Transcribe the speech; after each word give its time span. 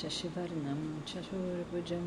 शशिवर्णं 0.00 0.80
चतुर्भुजं 1.08 2.06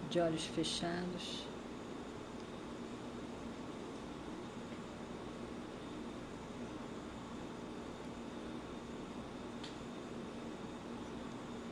de 0.09 0.17
olhos 0.17 0.45
fechados. 0.45 1.45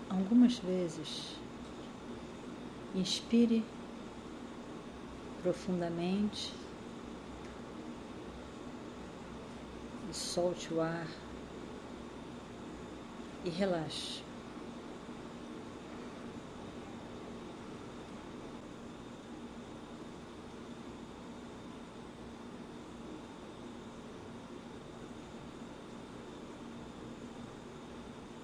Algumas 0.10 0.58
vezes, 0.60 1.38
inspire 2.94 3.64
profundamente 5.42 6.54
e 10.10 10.14
solte 10.14 10.74
o 10.74 10.82
ar 10.82 11.08
e 13.46 13.50
relaxe. 13.50 14.31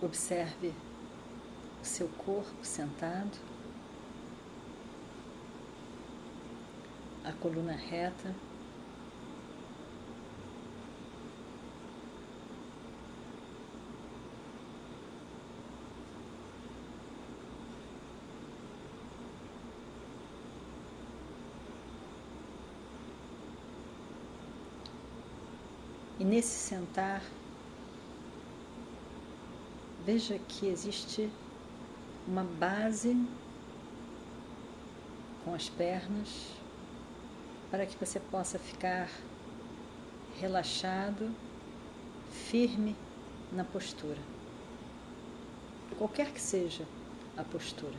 Observe 0.08 0.74
o 1.82 1.86
seu 1.86 2.08
corpo 2.08 2.64
sentado, 2.64 3.38
a 7.26 7.34
coluna 7.34 7.74
reta. 7.74 8.34
E 26.18 26.24
nesse 26.24 26.56
sentar, 26.58 27.22
veja 30.08 30.40
que 30.40 30.68
existe 30.68 31.30
uma 32.26 32.46
base 32.46 33.14
com 35.44 35.54
as 35.54 35.68
pernas 35.68 36.48
para 37.70 37.86
que 37.86 37.98
você 37.98 38.18
possa 38.18 38.58
ficar 38.58 39.10
relaxado, 40.40 41.30
firme 42.32 42.96
na 43.52 43.66
postura. 43.66 44.22
Qualquer 45.98 46.32
que 46.32 46.40
seja 46.40 46.86
a 47.36 47.44
postura. 47.44 47.98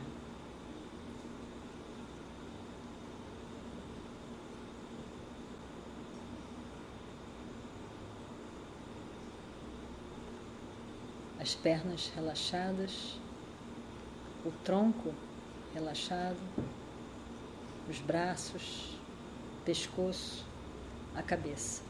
As 11.49 11.55
pernas 11.55 12.11
relaxadas, 12.15 13.17
o 14.45 14.51
tronco 14.63 15.11
relaxado, 15.73 16.37
os 17.89 17.99
braços, 18.01 18.95
pescoço, 19.65 20.45
a 21.15 21.23
cabeça. 21.23 21.81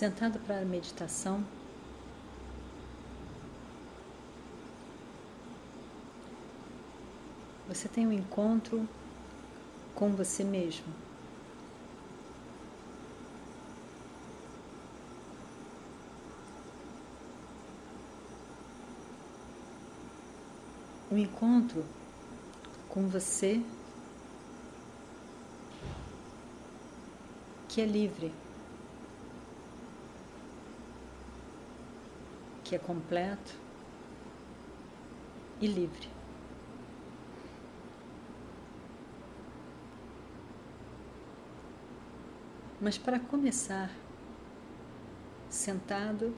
Sentado 0.00 0.38
para 0.38 0.60
a 0.62 0.64
meditação, 0.64 1.44
você 7.68 7.86
tem 7.86 8.06
um 8.06 8.12
encontro 8.12 8.88
com 9.94 10.12
você 10.12 10.42
mesmo. 10.42 10.86
Um 21.12 21.18
encontro 21.18 21.84
com 22.88 23.06
você 23.06 23.62
que 27.68 27.82
é 27.82 27.84
livre. 27.84 28.32
Que 32.70 32.76
é 32.76 32.78
completo 32.78 33.52
e 35.60 35.66
livre. 35.66 36.08
Mas 42.80 42.96
para 42.96 43.18
começar, 43.18 43.90
sentado 45.48 46.32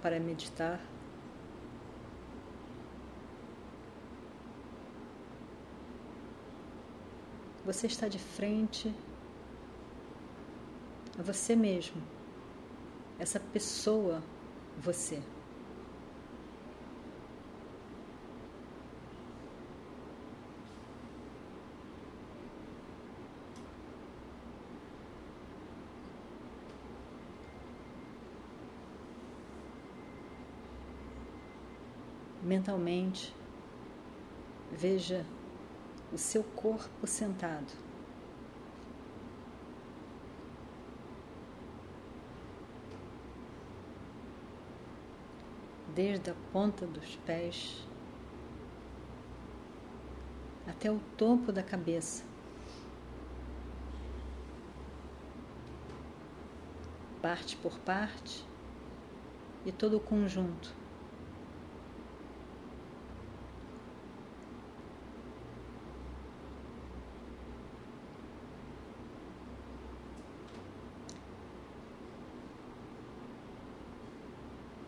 para 0.00 0.20
meditar, 0.20 0.80
você 7.64 7.88
está 7.88 8.06
de 8.06 8.20
frente 8.20 8.94
a 11.18 11.22
você 11.22 11.56
mesmo, 11.56 12.00
essa 13.18 13.40
pessoa 13.40 14.22
você. 14.78 15.20
Mentalmente, 32.42 33.34
veja 34.72 35.26
o 36.10 36.16
seu 36.16 36.42
corpo 36.42 37.06
sentado. 37.06 37.87
Desde 45.98 46.30
a 46.30 46.34
ponta 46.52 46.86
dos 46.86 47.16
pés 47.26 47.84
até 50.64 50.88
o 50.88 51.00
topo 51.16 51.50
da 51.50 51.60
cabeça. 51.60 52.24
Parte 57.20 57.56
por 57.56 57.80
parte 57.80 58.46
e 59.66 59.72
todo 59.72 59.96
o 59.96 60.00
conjunto. 60.00 60.72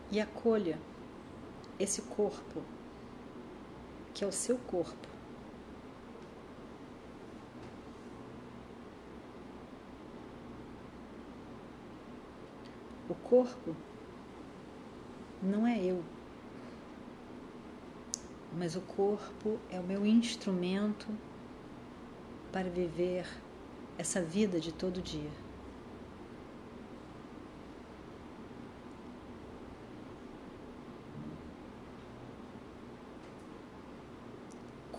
E 0.09 0.21
acolha 0.21 0.79
esse 1.81 2.01
corpo, 2.03 2.61
que 4.13 4.23
é 4.23 4.27
o 4.27 4.31
seu 4.31 4.57
corpo. 4.57 5.07
O 13.09 13.15
corpo 13.15 13.75
não 15.41 15.65
é 15.65 15.83
eu, 15.83 16.03
mas 18.57 18.75
o 18.75 18.81
corpo 18.81 19.59
é 19.69 19.79
o 19.79 19.83
meu 19.83 20.05
instrumento 20.05 21.07
para 22.51 22.69
viver 22.69 23.25
essa 23.97 24.21
vida 24.21 24.59
de 24.59 24.71
todo 24.71 25.01
dia. 25.01 25.31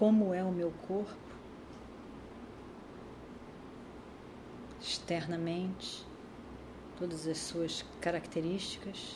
Como 0.03 0.35
é 0.35 0.43
o 0.43 0.51
meu 0.51 0.73
corpo 0.89 1.15
externamente, 4.81 6.05
todas 6.99 7.25
as 7.29 7.39
suas 7.39 7.85
características 8.01 9.15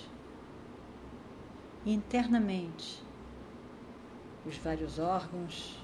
e 1.85 1.93
internamente 1.93 3.03
os 4.47 4.57
vários 4.59 5.01
órgãos, 5.01 5.77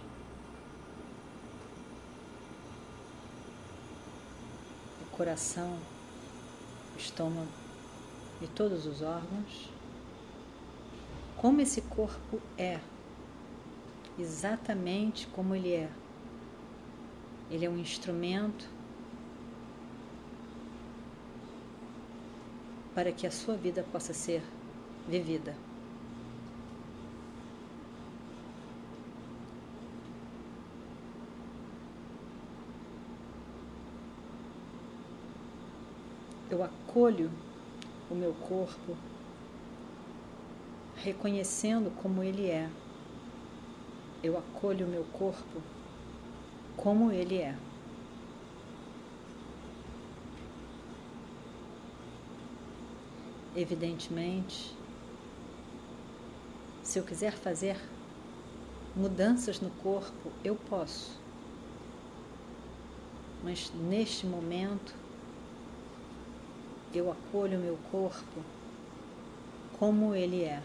o 5.00 5.16
coração, 5.16 5.80
o 6.94 6.96
estômago 6.96 7.50
e 8.40 8.46
todos 8.46 8.86
os 8.86 9.02
órgãos, 9.02 9.68
como 11.36 11.60
esse 11.60 11.80
corpo 11.82 12.40
é, 12.56 12.78
exatamente 14.18 15.26
como 15.28 15.54
ele 15.54 15.72
é. 15.72 15.90
Ele 17.50 17.66
é 17.66 17.70
um 17.70 17.78
instrumento 17.78 18.68
para 22.94 23.12
que 23.12 23.26
a 23.26 23.30
sua 23.30 23.56
vida 23.56 23.84
possa 23.90 24.12
ser 24.12 24.42
vivida. 25.08 25.56
Eu 36.50 36.62
acolho 36.62 37.30
o 38.10 38.14
meu 38.14 38.34
corpo, 38.34 38.94
reconhecendo 40.96 41.90
como 42.02 42.22
ele 42.22 42.50
é. 42.50 42.68
Eu 44.22 44.38
acolho 44.38 44.86
o 44.86 44.88
meu 44.88 45.04
corpo 45.12 45.60
como 46.76 47.10
ele 47.10 47.38
é. 47.38 47.56
Evidentemente, 53.56 54.76
se 56.82 56.98
eu 56.98 57.04
quiser 57.04 57.32
fazer 57.32 57.76
mudanças 58.94 59.60
no 59.60 59.70
corpo, 59.70 60.30
eu 60.44 60.54
posso. 60.54 61.20
Mas 63.42 63.72
neste 63.74 64.26
momento, 64.26 64.94
eu 66.94 67.10
acolho 67.10 67.58
meu 67.58 67.76
corpo 67.90 68.42
como 69.78 70.14
ele 70.14 70.44
é. 70.44 70.62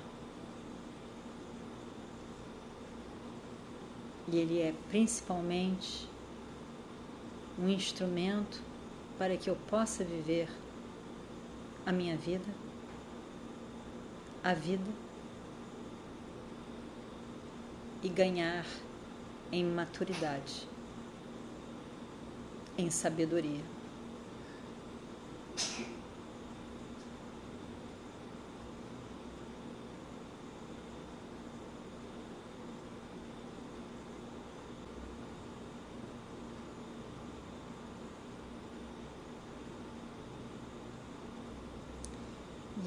E 4.29 4.37
ele 4.37 4.59
é 4.59 4.73
principalmente 4.89 6.07
um 7.57 7.69
instrumento 7.69 8.61
para 9.17 9.35
que 9.37 9.49
eu 9.49 9.55
possa 9.67 10.03
viver 10.03 10.49
a 11.85 11.91
minha 11.91 12.15
vida, 12.17 12.45
a 14.43 14.53
vida 14.53 14.91
e 18.03 18.09
ganhar 18.09 18.65
em 19.51 19.63
maturidade, 19.63 20.67
em 22.77 22.89
sabedoria. 22.89 23.63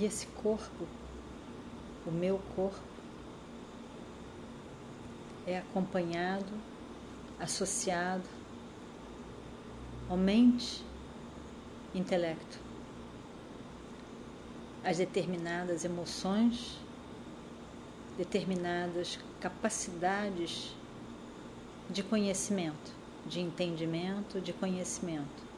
E 0.01 0.05
esse 0.07 0.27
corpo, 0.29 0.89
o 2.07 2.11
meu 2.11 2.41
corpo, 2.57 2.81
é 5.47 5.59
acompanhado, 5.59 6.51
associado 7.39 8.25
ao 10.09 10.17
mente, 10.17 10.83
intelecto, 11.95 12.59
as 14.83 14.97
determinadas 14.97 15.85
emoções, 15.85 16.79
determinadas 18.17 19.19
capacidades 19.39 20.75
de 21.91 22.03
conhecimento, 22.03 22.91
de 23.27 23.39
entendimento, 23.39 24.41
de 24.41 24.55
conhecimento. 24.55 25.51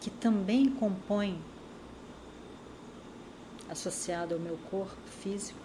que 0.00 0.06
também 0.20 0.68
compõe, 0.68 1.40
associado 3.68 4.34
ao 4.34 4.40
meu 4.40 4.58
corpo 4.70 4.96
físico, 5.22 5.58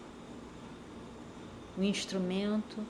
o 1.76 1.82
um 1.82 1.84
instrumento 1.84 2.86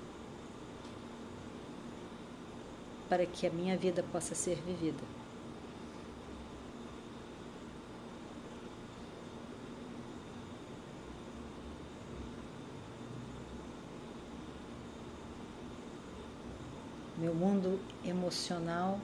para 3.08 3.26
que 3.26 3.48
a 3.48 3.50
minha 3.50 3.78
vida 3.78 4.04
possa 4.12 4.36
ser 4.36 4.56
vivida. 4.56 5.04
Meu 17.18 17.34
mundo 17.34 17.80
emocional, 18.04 19.00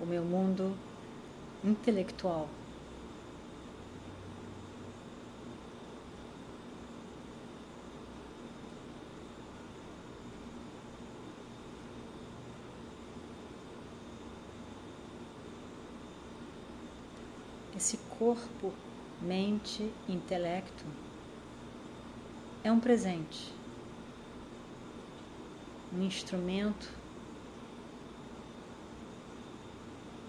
o 0.00 0.06
meu 0.06 0.24
mundo 0.24 0.74
intelectual. 1.64 2.48
Esse 17.76 17.96
corpo, 18.18 18.74
mente, 19.22 19.90
intelecto 20.06 20.84
é 22.62 22.70
um 22.70 22.78
presente, 22.78 23.54
um 25.90 26.02
instrumento 26.02 26.90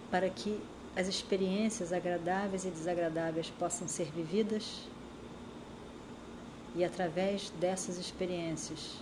para 0.09 0.29
que 0.29 0.61
as 0.95 1.07
experiências 1.07 1.93
agradáveis 1.93 2.65
e 2.65 2.69
desagradáveis 2.69 3.49
possam 3.49 3.87
ser 3.87 4.11
vividas 4.11 4.87
e 6.75 6.83
através 6.83 7.49
dessas 7.51 7.97
experiências 7.97 8.97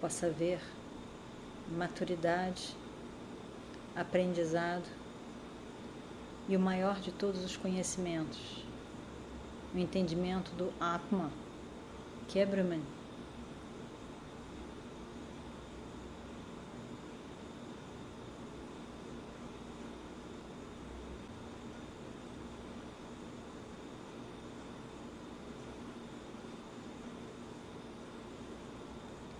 possa 0.00 0.26
haver 0.26 0.60
maturidade, 1.76 2.74
aprendizado, 3.94 4.88
e 6.48 6.56
o 6.56 6.60
maior 6.60 6.98
de 6.98 7.12
todos 7.12 7.44
os 7.44 7.56
conhecimentos, 7.56 8.64
o 9.74 9.78
entendimento 9.78 10.50
do 10.52 10.72
Atma, 10.80 11.30
que 12.26 12.38
é 12.38 12.46
Brahman. 12.46 12.82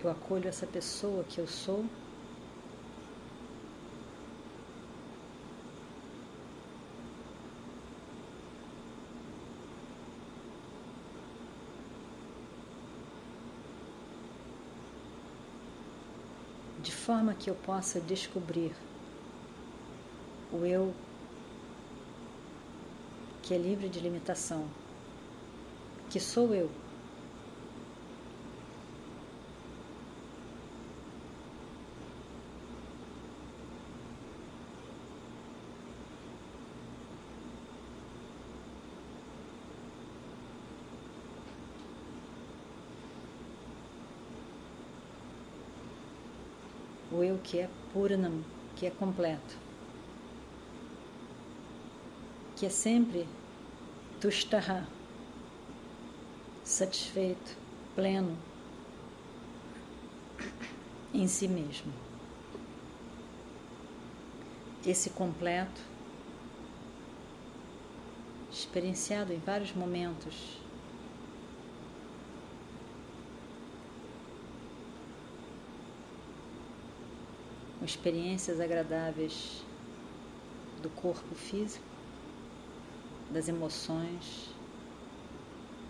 acolho 0.11 0.47
essa 0.47 0.67
pessoa 0.67 1.23
que 1.23 1.39
eu 1.39 1.47
sou 1.47 1.85
de 16.81 16.91
forma 16.91 17.33
que 17.33 17.49
eu 17.49 17.55
possa 17.55 17.99
descobrir 18.01 18.75
o 20.51 20.65
eu 20.65 20.93
que 23.41 23.53
é 23.53 23.57
livre 23.57 23.89
de 23.89 23.99
limitação, 23.99 24.65
que 26.09 26.19
sou 26.19 26.53
eu. 26.53 26.69
O 47.11 47.23
eu 47.23 47.37
que 47.37 47.59
é 47.59 47.69
Puranam, 47.91 48.43
que 48.75 48.85
é 48.85 48.89
completo, 48.89 49.57
que 52.55 52.65
é 52.65 52.69
sempre 52.69 53.27
Tushtaha, 54.19 54.87
satisfeito, 56.63 57.57
pleno 57.95 58.37
em 61.13 61.27
si 61.27 61.47
mesmo. 61.47 61.91
Esse 64.85 65.09
completo, 65.09 65.81
experienciado 68.51 69.33
em 69.33 69.39
vários 69.39 69.73
momentos 69.73 70.57
com 77.81 77.85
experiências 77.85 78.59
agradáveis 78.59 79.63
do 80.83 80.89
corpo 80.91 81.33
físico, 81.33 81.83
das 83.31 83.47
emoções, 83.47 84.53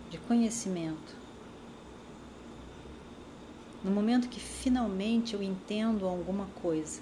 de 0.09 0.17
conhecimento. 0.17 1.17
No 3.83 3.91
momento 3.91 4.29
que 4.29 4.39
finalmente 4.39 5.33
eu 5.33 5.43
entendo 5.43 6.07
alguma 6.07 6.45
coisa, 6.61 7.01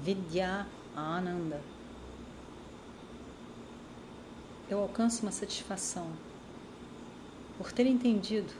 Vidya 0.00 0.64
Ananda 0.94 1.60
eu 4.70 4.80
alcanço 4.80 5.22
uma 5.22 5.32
satisfação 5.32 6.12
por 7.56 7.72
ter 7.72 7.86
entendido 7.86 8.52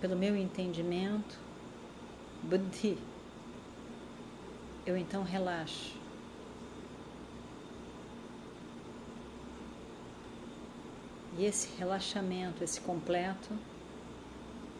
pelo 0.00 0.14
meu 0.14 0.36
entendimento, 0.36 1.38
buddhi, 2.42 2.96
eu 4.86 4.96
então 4.96 5.22
relaxo. 5.22 5.96
E 11.36 11.44
esse 11.44 11.68
relaxamento, 11.76 12.64
esse 12.64 12.80
completo, 12.80 13.50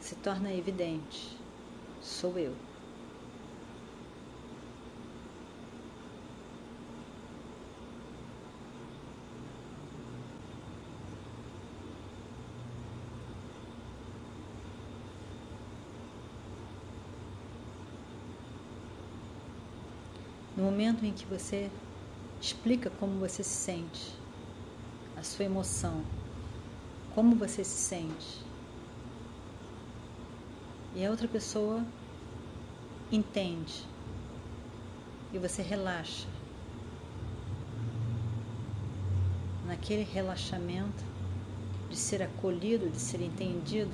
se 0.09 0.15
torna 0.15 0.51
evidente: 0.55 1.37
sou 2.01 2.39
eu. 2.39 2.55
No 20.57 20.65
momento 20.65 21.05
em 21.05 21.13
que 21.13 21.27
você 21.27 21.71
explica 22.41 22.89
como 22.99 23.21
você 23.21 23.45
se 23.45 23.51
sente, 23.51 24.15
a 25.17 25.23
sua 25.23 25.45
emoção, 25.45 26.03
como 27.15 27.37
você 27.37 27.63
se 27.63 27.77
sente, 27.77 28.48
e 30.99 31.07
a 31.07 31.11
outra 31.11 31.29
pessoa 31.29 31.87
entende 33.13 33.87
e 35.33 35.39
você 35.39 35.63
relaxa. 35.63 36.27
Naquele 39.65 40.03
relaxamento 40.03 41.05
de 41.89 41.95
ser 41.95 42.21
acolhido, 42.21 42.91
de 42.91 42.99
ser 42.99 43.21
entendido, 43.21 43.93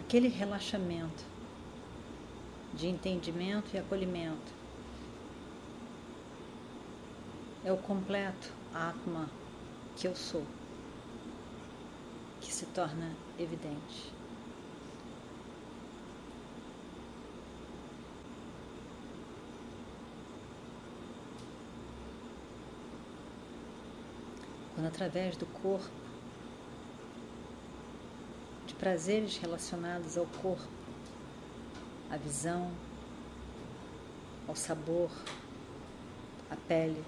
aquele 0.00 0.28
relaxamento 0.28 1.24
de 2.72 2.86
entendimento 2.86 3.74
e 3.74 3.78
acolhimento 3.78 4.50
é 7.62 7.70
o 7.70 7.76
completo 7.76 8.50
Atma 8.72 9.28
que 9.94 10.08
eu 10.08 10.16
sou 10.16 10.46
se 12.54 12.66
torna 12.66 13.10
evidente. 13.36 14.12
Quando, 24.72 24.86
através 24.86 25.36
do 25.36 25.46
corpo, 25.46 25.90
de 28.68 28.74
prazeres 28.76 29.36
relacionados 29.38 30.16
ao 30.16 30.26
corpo, 30.40 30.68
à 32.08 32.16
visão, 32.16 32.70
ao 34.46 34.54
sabor, 34.54 35.10
à 36.48 36.54
pele, 36.54 37.04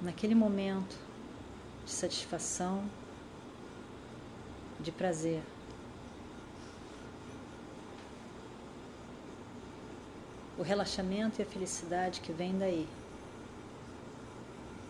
naquele 0.00 0.36
momento, 0.36 1.09
de 1.90 1.96
satisfação, 1.96 2.88
de 4.78 4.92
prazer. 4.92 5.42
O 10.56 10.62
relaxamento 10.62 11.40
e 11.40 11.42
a 11.42 11.46
felicidade 11.46 12.20
que 12.20 12.32
vem 12.32 12.56
daí 12.56 12.88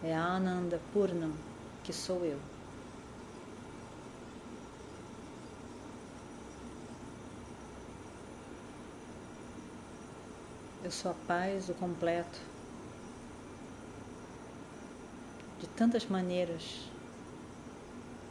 é 0.04 0.14
a 0.14 0.22
Ananda 0.22 0.78
Purnam, 0.92 1.32
que 1.82 1.90
sou 1.90 2.22
eu. 2.22 2.38
Eu 10.84 10.90
sou 10.90 11.12
a 11.12 11.14
paz, 11.26 11.70
o 11.70 11.74
completo, 11.74 12.38
de 15.60 15.68
tantas 15.68 16.06
maneiras 16.06 16.90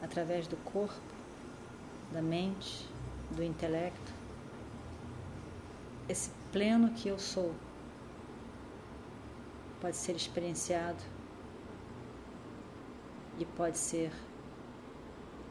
através 0.01 0.48
do 0.48 0.57
corpo, 0.57 1.00
da 2.12 2.21
mente, 2.21 2.86
do 3.31 3.43
intelecto. 3.43 4.12
Esse 6.09 6.31
pleno 6.51 6.91
que 6.93 7.07
eu 7.07 7.19
sou 7.19 7.53
pode 9.79 9.95
ser 9.95 10.15
experienciado 10.15 11.01
e 13.38 13.45
pode 13.45 13.77
ser 13.77 14.12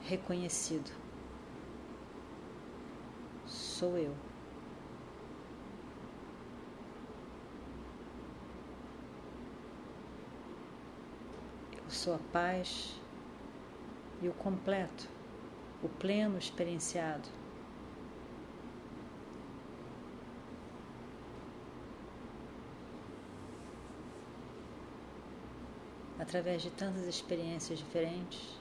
reconhecido. 0.03 0.91
sou 3.79 3.97
eu. 3.97 4.28
Eu 11.99 12.01
sou 12.01 12.15
a 12.15 12.21
paz 12.33 12.95
e 14.23 14.29
o 14.29 14.33
completo, 14.33 15.09
o 15.83 15.89
pleno 15.89 16.39
experienciado. 16.39 17.29
Através 26.21 26.63
de 26.63 26.71
tantas 26.71 27.03
experiências 27.03 27.81
diferentes, 27.81 28.57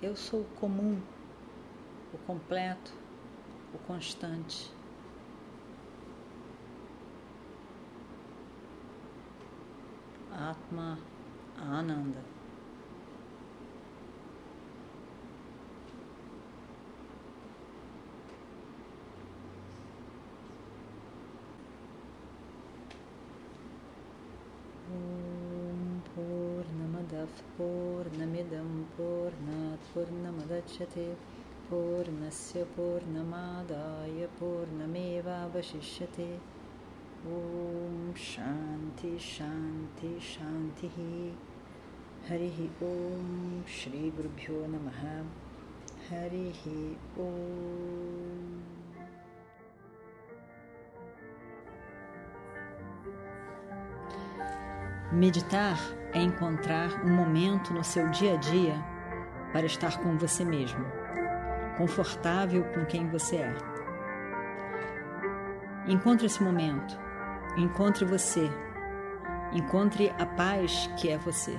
eu 0.00 0.16
sou 0.16 0.40
o 0.40 0.48
comum, 0.58 0.98
o 2.14 2.18
completo, 2.26 2.94
o 3.74 3.78
constante. 3.80 4.72
Atma 10.32 10.98
Ananda. 11.58 12.36
पूर्णमिदं 27.58 28.82
पूर्णात् 28.96 29.86
पूर्णमुदच्छते 29.94 31.06
पूर्णस्य 31.68 32.64
पूर्णमादाय 32.64 34.26
पूर्णमेवावशिष्यते 34.40 36.28
Om 37.26 38.14
Shanti 38.14 39.18
Shanti 39.18 40.20
Shanti 40.20 41.34
Hari 42.28 42.70
Om 42.80 43.64
Shri 43.66 44.12
Gurubhyo 44.16 44.68
Namaha. 44.68 45.24
Hari 46.08 46.52
Om. 47.18 48.62
Meditar 55.12 55.78
é 56.12 56.20
encontrar 56.20 57.04
um 57.04 57.12
momento 57.12 57.74
no 57.74 57.82
seu 57.82 58.08
dia 58.10 58.34
a 58.34 58.36
dia 58.36 58.74
para 59.52 59.66
estar 59.66 59.98
com 59.98 60.16
você 60.16 60.44
mesmo, 60.44 60.84
confortável 61.76 62.62
com 62.72 62.84
quem 62.86 63.08
você 63.08 63.36
é. 63.36 63.56
Encontre 65.88 66.26
esse 66.26 66.42
momento, 66.42 67.05
encontre 67.56 68.04
você, 68.04 68.50
encontre 69.52 70.10
a 70.18 70.26
paz 70.26 70.90
que 70.98 71.08
é 71.08 71.16
você. 71.16 71.58